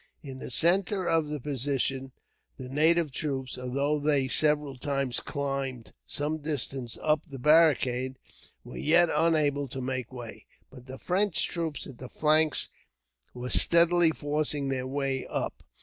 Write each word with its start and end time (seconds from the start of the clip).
In 0.23 0.39
the 0.39 0.49
centre 0.49 1.07
of 1.07 1.27
the 1.27 1.39
position 1.39 2.11
the 2.57 2.67
native 2.67 3.11
troops, 3.11 3.55
although 3.55 3.99
they 3.99 4.27
several 4.27 4.75
times 4.75 5.19
climbed 5.19 5.93
some 6.07 6.39
distance 6.39 6.97
up 7.03 7.27
the 7.27 7.37
barricade, 7.37 8.17
were 8.63 8.77
yet 8.77 9.09
unable 9.13 9.67
to 9.67 9.79
make 9.79 10.11
way. 10.11 10.47
But 10.71 10.87
the 10.87 10.97
French 10.97 11.45
troops 11.47 11.85
at 11.85 11.99
the 11.99 12.09
flanks 12.09 12.69
were 13.35 13.51
steadily 13.51 14.09
forcing 14.09 14.69
their 14.69 14.87
way 14.87 15.27
up. 15.27 15.61